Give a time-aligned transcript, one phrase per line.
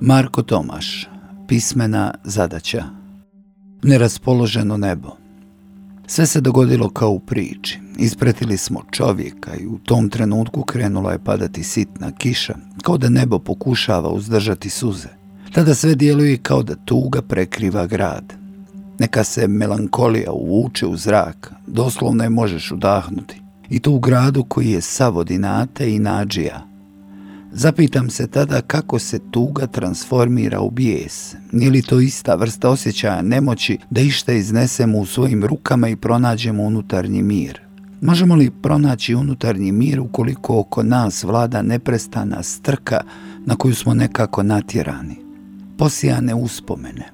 [0.00, 1.08] Marko Tomaš,
[1.48, 2.84] pismena zadaća.
[3.82, 5.08] Neraspoloženo nebo.
[6.06, 7.80] Sve se dogodilo kao u priči.
[7.98, 13.38] Ispratili smo čovjeka i u tom trenutku krenula je padati sitna kiša, kao da nebo
[13.38, 15.08] pokušava uzdržati suze.
[15.52, 18.34] Tada sve djeluje kao da tuga prekriva grad.
[18.98, 23.42] Neka se melankolija uvuče u zrak, doslovno je možeš udahnuti.
[23.68, 26.67] I to u gradu koji je savodinate i nađija,
[27.52, 31.34] Zapitam se tada kako se tuga transformira u bijes.
[31.52, 36.62] Nije li to ista vrsta osjećaja nemoći da išta iznesemo u svojim rukama i pronađemo
[36.62, 37.60] unutarnji mir?
[38.00, 43.00] Možemo li pronaći unutarnji mir ukoliko oko nas vlada neprestana strka
[43.46, 45.16] na koju smo nekako natjerani?
[45.78, 47.04] Posijane uspomene.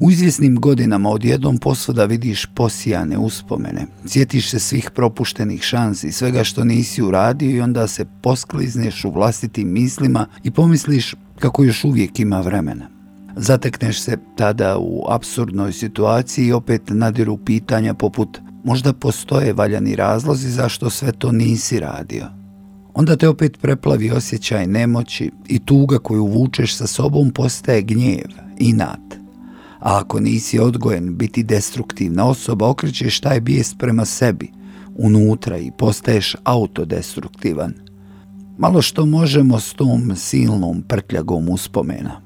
[0.00, 6.64] U izvjesnim godinama odjednom posvoda vidiš posijane uspomene, sjetiš se svih propuštenih šansi, svega što
[6.64, 12.40] nisi uradio i onda se posklizneš u vlastitim mislima i pomisliš kako još uvijek ima
[12.40, 12.88] vremena.
[13.36, 20.50] Zatekneš se tada u absurdnoj situaciji i opet nadiru pitanja poput možda postoje valjani razlozi
[20.50, 22.26] zašto sve to nisi radio.
[22.94, 29.19] Onda te opet preplavi osjećaj nemoći i tuga koju vučeš sa sobom postaje gnjev, inat,
[29.80, 34.50] a ako nisi odgojen biti destruktivna osoba, okrećeš taj bijes prema sebi,
[34.96, 37.74] unutra i postaješ autodestruktivan.
[38.58, 42.20] Malo što možemo s tom silnom prtljagom uspomena.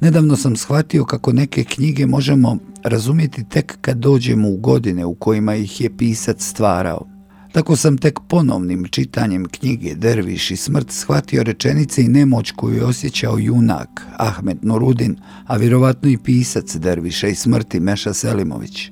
[0.00, 5.54] Nedavno sam shvatio kako neke knjige možemo razumjeti tek kad dođemo u godine u kojima
[5.54, 7.19] ih je pisac stvarao.
[7.52, 12.84] Tako sam tek ponovnim čitanjem knjige Derviš i smrt shvatio rečenice i nemoć koju je
[12.84, 18.90] osjećao junak Ahmed Norudin, a vjerovatno i pisac Derviša i smrti Meša Selimović.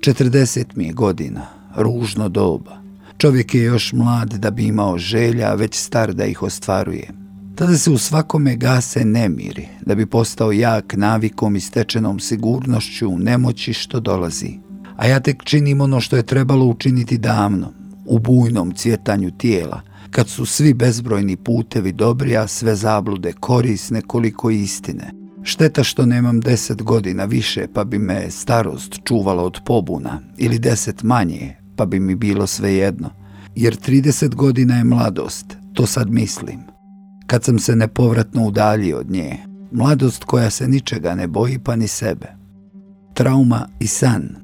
[0.00, 2.82] 40 mi je godina, ružno doba.
[3.18, 7.08] Čovjek je još mlad da bi imao želja, a već star da ih ostvaruje.
[7.54, 13.18] Tada se u svakome gase nemiri, da bi postao jak navikom i stečenom sigurnošću u
[13.18, 17.72] nemoći što dolazi a ja tek činim ono što je trebalo učiniti davno,
[18.04, 19.80] u bujnom cvjetanju tijela,
[20.10, 25.10] kad su svi bezbrojni putevi dobri, a sve zablude korisne koliko istine.
[25.42, 31.02] Šteta što nemam deset godina više, pa bi me starost čuvala od pobuna, ili deset
[31.02, 33.10] manje, pa bi mi bilo sve jedno.
[33.56, 36.60] Jer 30 godina je mladost, to sad mislim.
[37.26, 39.36] Kad sam se nepovratno udaljio od nje,
[39.72, 42.26] mladost koja se ničega ne boji pa ni sebe.
[43.14, 44.36] Trauma i san,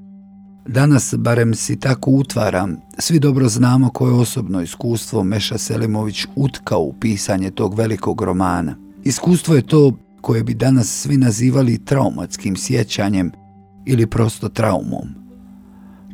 [0.68, 6.94] Danas, barem si tako utvaram, svi dobro znamo koje osobno iskustvo Meša Selimović utkao u
[7.00, 8.76] pisanje tog velikog romana.
[9.04, 13.32] Iskustvo je to koje bi danas svi nazivali traumatskim sjećanjem
[13.86, 15.08] ili prosto traumom.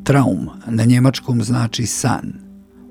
[0.05, 2.33] Traum na njemačkom znači san.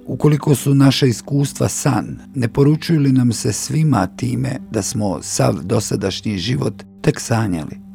[0.07, 5.53] Ukoliko su naše iskustva san, ne poručuju li nam se svima time da smo sav
[5.63, 7.90] dosadašnji život tek sanjali?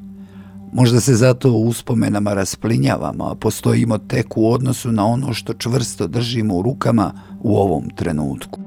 [0.77, 6.07] Možda se zato u uspomenama rasplinjavamo, a postojimo tek u odnosu na ono što čvrsto
[6.07, 8.66] držimo u rukama u ovom trenutku.